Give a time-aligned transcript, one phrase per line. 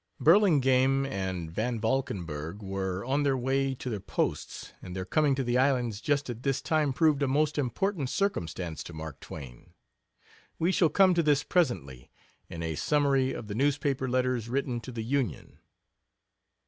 [0.19, 5.43] Burlingame and Van Valkenburgh were on their way to their posts, and their coming to
[5.43, 9.73] the islands just at this time proved a most important circumstance to Mark Twain.
[10.57, 12.09] We shall come to this presently,
[12.49, 15.59] in a summary of the newspaper letters written to the Union.